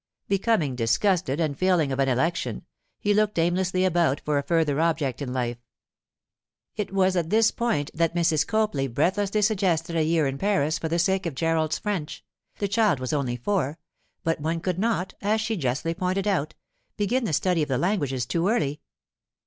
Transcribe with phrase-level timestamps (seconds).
[0.27, 2.65] Becoming disgusted, and failing of an election,
[2.99, 5.59] he looked aimlessly about for a further object in life.
[6.75, 8.47] It was at this point that Mrs.
[8.47, 12.25] Copley breathlessly suggested a year in Paris for the sake of Gerald's French;
[12.57, 13.77] the child was only four,
[14.23, 16.55] but one could not, as she justly pointed out,
[16.97, 18.81] begin the study of the languages too early.